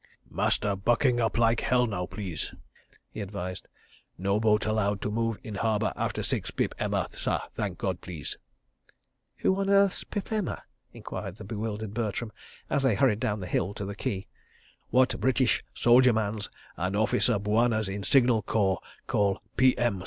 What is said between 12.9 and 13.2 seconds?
hurried